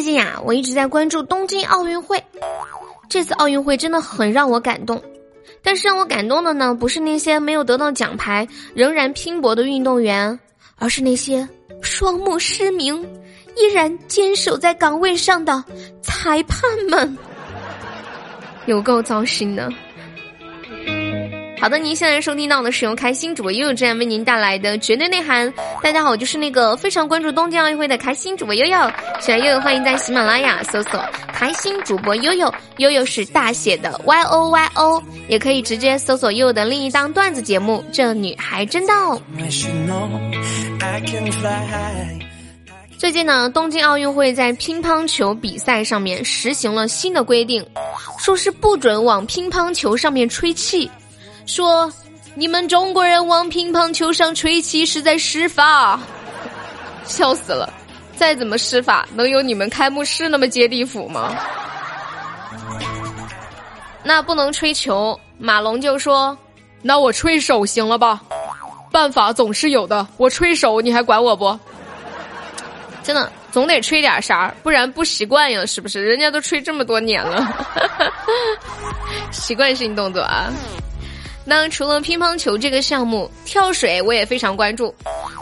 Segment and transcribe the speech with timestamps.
[0.00, 2.24] 最近呀，我一直在关注东京奥运会。
[3.10, 5.02] 这次奥运会真的很让我感动，
[5.62, 10.40] 但是让我感动的呢，不是那些没有得到奖牌仍然拼搏的运动员，
[10.78, 11.46] 而是那些
[11.82, 13.02] 双目失明
[13.58, 15.62] 依然坚守在岗位上的
[16.00, 17.18] 裁判们，
[18.64, 19.70] 有够糟心的。
[21.60, 25.52] 好的，您现在收听到的是由开心主播悠悠这样为您带来的绝对内涵。
[25.82, 28.90] 大家好，我就是那个非常关注东京奥运会的开心主播悠悠。
[29.20, 30.98] 喜欢悠悠，欢迎在喜马拉雅搜索
[31.34, 38.94] “开心主播悠悠”，悠悠是大写的 Y O Y O，也可以直接搜索悠悠的另一档段子节目《这女孩真逗》。
[42.96, 47.62] 最近呢，东京奥运会在乒乓球比赛上面实行了新的规定，
[48.18, 50.90] 说是不准往乒乓球上面吹气。
[51.50, 51.92] 说，
[52.34, 55.98] 你们中国人往乒乓球上吹气是在施法，
[57.04, 57.68] 笑死了！
[58.16, 61.34] 再怎么施法，能有你们开幕式那么接地府吗？
[64.04, 66.36] 那不能吹球，马龙就说
[66.82, 68.20] ：“那我吹手行了吧？
[68.92, 71.58] 办法总是有的，我吹手你还管我不？
[73.02, 76.04] 真的，总得吹点啥，不然不习惯呀，是不是？
[76.04, 77.52] 人家都吹这么多年了，
[79.32, 80.52] 习惯性动作啊。”
[81.44, 84.94] 那除了乒乓球这个项目，跳水我也非常关注。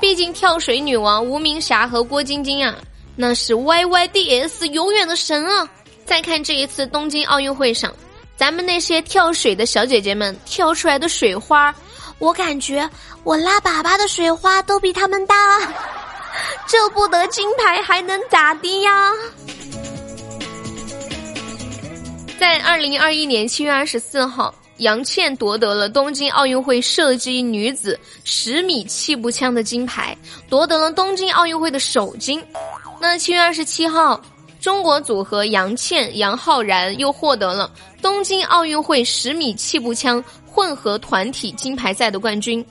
[0.00, 2.74] 毕竟跳水女王吴明霞和郭晶晶啊，
[3.16, 5.68] 那是 Y Y D S 永远的神啊！
[6.04, 7.94] 再看这一次东京奥运会上，
[8.36, 11.74] 咱们那些跳水的小姐姐们跳出来的水花，
[12.18, 12.88] 我感觉
[13.22, 15.34] 我拉粑粑的水花都比他们大。
[16.66, 19.10] 这不得金牌还能咋地呀？
[22.38, 24.52] 在二零二一年七月二十四号。
[24.78, 30.16] 杨倩夺得了东京奥运会射击女子十米气步枪的金牌，
[30.48, 32.42] 夺得了东京奥运会的首金。
[33.00, 34.20] 那七月二十七号，
[34.60, 37.70] 中国组合杨倩、杨浩然又获得了
[38.02, 42.64] 东京奥运会十米气步枪混合团体金牌赛的冠军。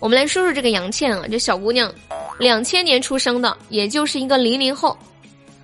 [0.00, 1.92] 我们来说说这个杨倩啊，这小姑娘，
[2.38, 4.96] 两千年出生的，也就是一个零零后。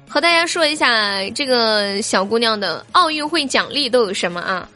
[0.09, 4.69] 和大家说一下这个小姑娘的奥运会奖励都有什么啊？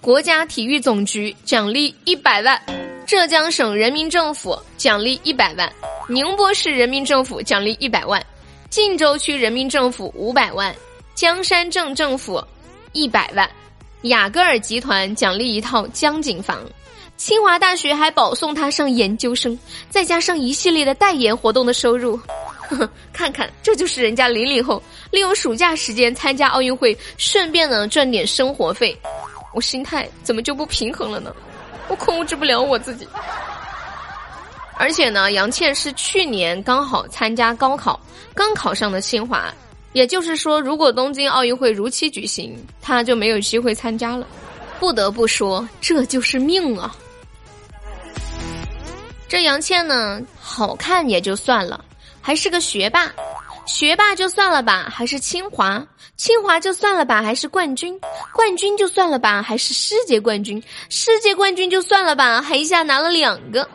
[0.00, 2.58] 国家体育总局奖励一百万，
[3.06, 5.70] 浙江省人民政府奖励一百万，
[6.08, 8.24] 宁波市人民政府奖励一百万，
[8.70, 10.74] 晋州区人民政府五百万，
[11.14, 12.42] 江山镇政府
[12.92, 13.48] 一百万，
[14.02, 16.64] 雅戈尔集团奖励一套江景房，
[17.18, 19.56] 清华大学还保送他上研究生，
[19.90, 22.16] 再加上一系列的代言活动的收入，
[22.70, 28.98] 呵呵，看看这就是人家零零后利用暑假时间参加奥运会，顺便呢赚点生活费。
[29.52, 31.34] 我心态怎么就不平衡了呢？
[31.88, 33.08] 我控制不了我自己。
[34.76, 38.00] 而且呢，杨倩是去年刚好参加高考，
[38.34, 39.52] 刚考上的清华，
[39.92, 44.26] 也就是说，如果东京奥运会如期举行，她就没有机会参加了。
[44.78, 46.96] 不得不说，这就是命啊！
[49.28, 51.84] 这杨倩呢，好看也就算了，
[52.22, 53.12] 还是个学霸。
[53.66, 55.80] 学霸就算了吧，还是清华；
[56.16, 57.94] 清华就算了吧，还是冠军；
[58.32, 63.68] 冠军就算了吧，还是世界冠军；世界冠军就算了吧，还一下拿了两个，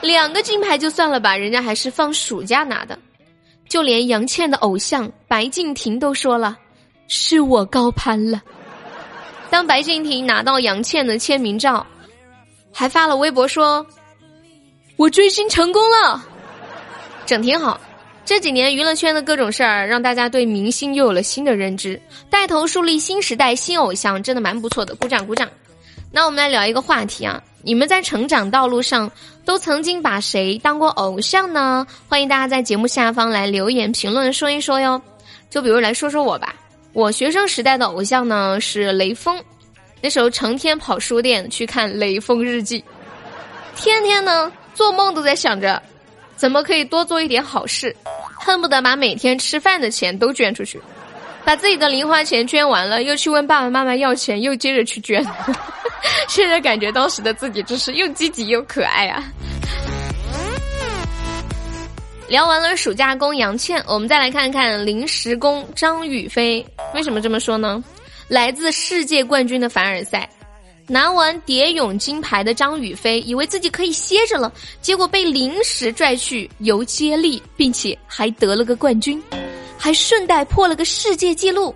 [0.00, 2.98] 两个金牌就算了吧，人家还是放暑假拿的。
[3.68, 6.58] 就连杨倩的偶像白敬亭都说了
[7.06, 8.42] ：“是我高攀了。”
[9.48, 11.86] 当白敬亭拿到杨倩的签名照，
[12.72, 13.86] 还发了微博说
[14.96, 16.20] ：“我追星成功了，
[17.24, 17.80] 整挺好。”
[18.24, 25.48] 这几年娱乐圈的各种事儿，让大家对明星又有了新的认知，带头树立新时代新偶像，真的蛮不错的，鼓掌鼓掌。
[26.12, 29.10] 那我们来聊一个话题啊，你们在成长道路上
[29.44, 31.86] 都曾经把谁当过偶像呢？
[32.08, 35.00] 欢迎大家在节目下方来留言评论说一说哟。
[35.48, 36.54] 就比如来说说我吧，
[36.92, 39.42] 我学生时代的偶像呢是雷锋，
[40.00, 42.80] 那时候成天跑书店去看《雷锋日记》，
[43.74, 45.82] 天天呢做梦都在想着，
[46.36, 47.94] 怎么可以多做一点好事。
[48.40, 50.80] 恨不得把每天吃饭的钱都捐出去，
[51.44, 55.24] 把自己的零花钱捐完了，又去问爸爸妈妈要钱，又接着去捐。
[56.28, 59.22] 现在感觉当时的自己真是又积极又可爱啊！
[62.28, 66.64] 聊完了暑假工杨倩，我们再来看看临时工张雨霏。
[66.94, 67.82] 为什么这么说呢？
[68.28, 70.28] 来自世界冠军的凡尔赛。
[70.90, 74.52] 拿完蝶泳金牌的张雨霏以为自己可以歇着了，
[74.82, 79.22] 结果被临时拽去游接力，并且还得了个冠军，
[79.78, 81.72] 还顺带破了个世界纪录。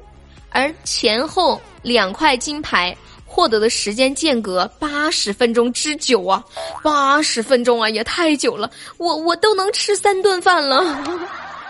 [0.50, 2.94] 而前后两块金牌
[3.24, 6.44] 获得的时间间隔八十分钟之久啊，
[6.82, 10.84] 八十分钟啊，也太久了，我我都能吃三顿饭了。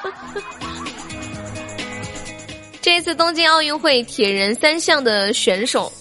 [2.81, 5.93] 这次东京奥运会铁人三项的选手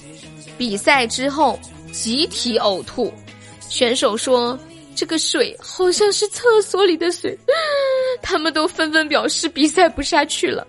[0.57, 1.59] 比赛之后
[1.91, 3.13] 集体呕吐，
[3.69, 4.57] 选手说
[4.95, 7.37] 这个水好像是厕所里的水，
[8.21, 10.65] 他们都纷纷表示比赛不下去了。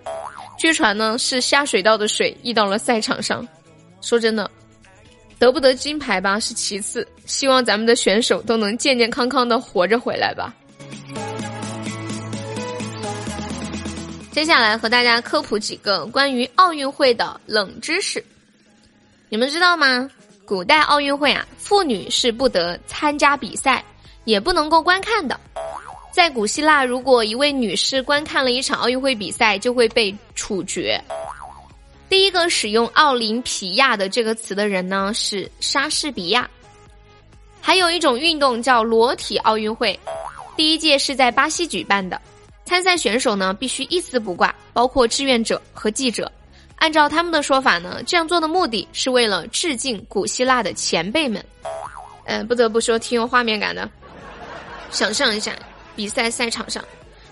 [0.57, 3.47] 据传呢是下水道的水溢到了赛场上。
[4.01, 4.49] 说真的，
[5.39, 10.53] 得不得金牌吧是其次，希望咱们的选手都能健健康康的活着回来吧。
[14.31, 18.23] 接下来和大家科普几个关于奥运会的冷知识。
[19.29, 20.09] 你们知道吗？
[20.45, 23.83] 古代奥运会啊，妇女是不得参加比赛，
[24.25, 25.39] 也不能够观看的。
[26.11, 31.01] 在古希腊，如果一位女士观看了一场奥运会比赛，就会被处决。
[32.07, 36.47] 第一个使用“奥林匹亚”的这个词的人呢，是莎士比亚。
[37.59, 39.99] 还有一种运动叫裸体奥运会，
[40.55, 42.21] 第一届是在巴西举办的。
[42.63, 46.31] 参赛选手呢必须一丝不挂，包括志愿者和记者。
[46.77, 51.43] 按照他们的说法呢，这样做的目的是为了致敬古希腊的前辈们。
[52.25, 53.89] 嗯，不得不说挺有画面感的。
[54.91, 55.53] 想象一下，
[55.95, 56.83] 比赛赛场上，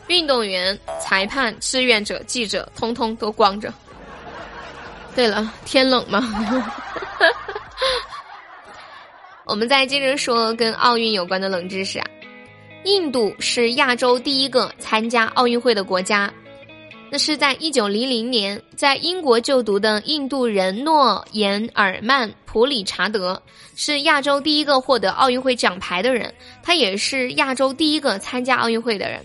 [0.07, 3.73] 运动员、裁判、志愿者、记者，通通都光着。
[5.15, 6.23] 对了，天冷吗？
[9.45, 12.05] 我们再接着说跟奥运有关的冷知识啊。
[12.85, 16.31] 印度是亚洲第一个参加奥运会的国家，
[17.13, 23.39] 那是在一九零零年，在英国就读的印度人诺言尔曼普里查德
[23.75, 26.33] 是亚洲第一个获得奥运会奖牌的人，
[26.63, 29.24] 他也是亚洲第一个参加奥运会的人。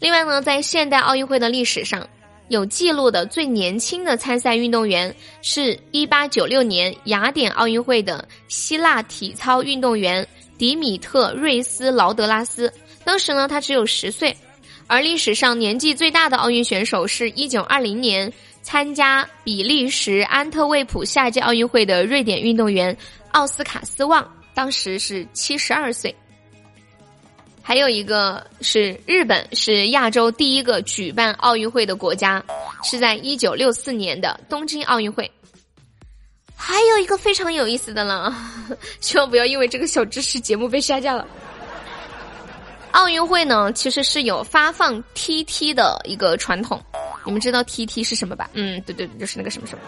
[0.00, 2.04] 另外呢，在现代奥运会的历史上，
[2.48, 10.26] 有记录的最年轻的参赛运动员是一八九六年雅典奥运会的希腊体操运动员。
[10.58, 12.72] 迪米特·瑞斯劳德拉斯，
[13.04, 14.36] 当时呢他只有十岁，
[14.88, 18.32] 而历史上年纪最大的奥运选手是一九二零年
[18.62, 22.96] 参加比利时安特卫普夏季奥运会的瑞典运动员
[23.32, 26.12] 奥斯卡斯旺，当时是七十二岁。
[27.62, 32.42] 还有一个是日本，是亚洲第一个举办奥运会的国家，
[32.82, 35.30] 是在一九六四年的东京奥运会。
[36.56, 38.34] 还有一个非常有意思的了，
[39.00, 41.26] 希望不要因为这个小知识节目被下架了。
[42.92, 46.82] 奥运会呢，其实是有发放 TT 的一个传统，
[47.24, 48.50] 你们知道 TT 是什么吧？
[48.54, 49.84] 嗯，对对对，就是那个什么什么。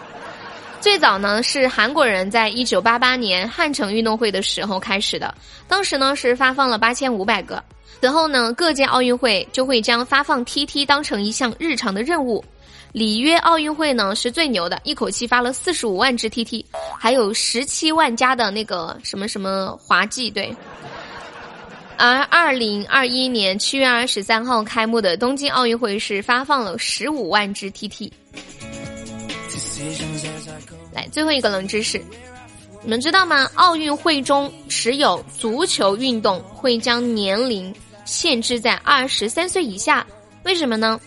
[0.79, 5.33] 最早呢是韩国人在一九八八年汉城运动会的时候开始的，
[5.67, 7.63] 当时呢是发放了八千五百个，
[7.99, 12.43] 此后呢各届奥运会就会将发放 TT 当成一项日常的任务。
[12.93, 16.65] 里约奥运会呢是最牛的，一口气发了四十五万只 TT，
[16.99, 20.53] 还有十七万加的那个什么什么滑稽对。
[22.01, 28.11] 而二零二一年七月二十三号开幕的东京奥运会是发放了十五万只 TT。
[30.91, 32.01] 来，最后一个冷知识，
[32.81, 33.47] 你们知道吗？
[33.53, 37.71] 奥运会中持有足球运动会将年龄
[38.03, 40.03] 限制在二十三岁以下，
[40.43, 40.99] 为什么呢？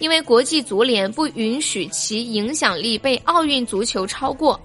[0.00, 4.60] 因为国际足联不允许其影响力被奥运足球超过。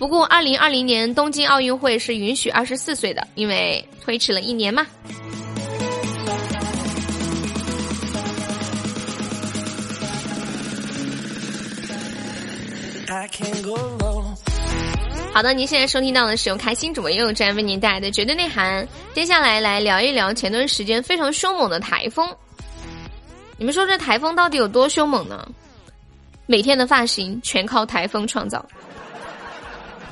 [0.00, 4.86] 不过，二零二零年东京奥运会是允许二十四岁的，因为推迟了一年嘛。
[15.34, 18.88] 好的，您现在收听到的是由开心主播悠悠站为您带来的绝对内涵。
[19.12, 22.26] 接下来来聊一聊前段时间非常凶猛的台风。
[23.58, 25.46] 你们说这台风到底有多凶猛呢？
[26.46, 28.64] 每天的发型全靠台风创造。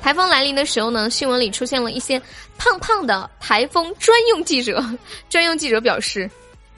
[0.08, 2.18] 台风来临的时候呢，新闻里出现了一些
[2.56, 4.82] 胖胖的台风专用记者。
[5.28, 6.30] 专用记者表示，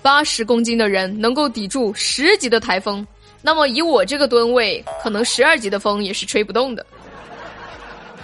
[0.02, 3.06] 八十公斤的人能够抵住十级的台风，
[3.40, 6.84] 那么以我这个吨位，可能十二级的风也是吹不动的。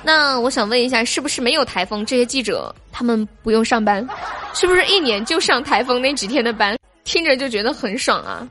[0.03, 4.05] 那我想问一下，是不是没有台风，这些记者他们不用上班？
[4.55, 6.77] 是不是一年就上台风那几天的班？
[7.05, 8.45] 听着就觉得很爽啊！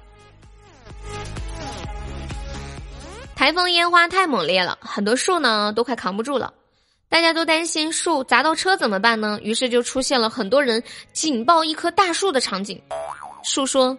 [3.46, 6.52] 台风烟花太猛烈了，很多树呢都快扛不住了，
[7.08, 9.38] 大家都担心树砸到车怎么办呢？
[9.44, 10.82] 于是就出现了很多人
[11.14, 12.82] 紧抱一棵大树的场景。
[13.44, 13.96] 树说：“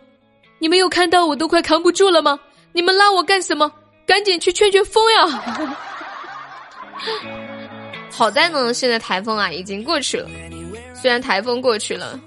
[0.59, 2.37] 你没有看到我都快扛不住了吗？
[2.73, 3.71] 你们拉我干什么？
[4.05, 5.29] 赶紧去劝劝风呀！”
[8.11, 10.29] 好在呢，现在台风啊已经过去了。
[10.93, 12.19] 虽然台风过去了，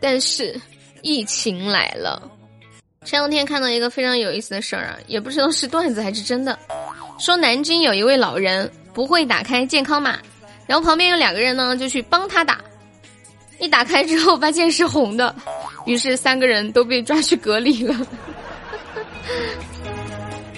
[0.00, 0.58] 但是。
[1.06, 2.22] 疫情来了，
[3.04, 6.58] 前两天看到一个非常有意思的事儿啊，也不知道是段子还是真的。
[7.18, 10.18] 说南京有一位老人不会打开健康码，
[10.66, 12.60] 然后旁边有两个人呢就去帮他打，
[13.58, 15.34] 一打开之后发现是红的，
[15.86, 17.94] 于是三个人都被抓去隔离了。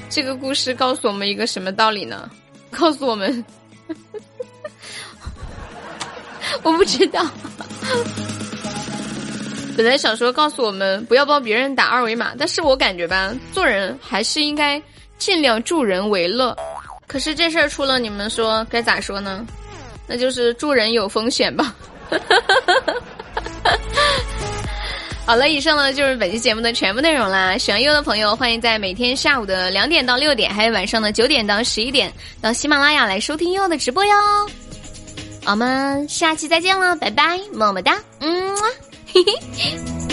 [0.09, 2.31] 这个故事告诉我们一个什么道理呢？
[2.71, 3.45] 告诉我们，
[6.62, 7.26] 我不知道。
[9.76, 14.80] 本来想说告诉我们不要帮别人打二维码，但是我感觉吧，做人还是应该
[15.18, 16.56] 尽量助人为乐。
[17.06, 19.47] 可是这事儿出了，你们说该咋说呢？
[20.06, 21.75] 那就是助人有风险吧。
[25.26, 27.59] 好了，以上呢就是本期节目的全部内容啦。
[27.59, 34.14] 喜欢优的朋友，欢迎在每天下午的两点到六点，还有晚上的九点到十一点，到喜马拉雅来收听优的直播哟。
[35.45, 38.56] 我们下期再见了，拜拜，么么哒，嗯，
[39.16, 39.23] 嘿
[39.56, 40.05] 嘿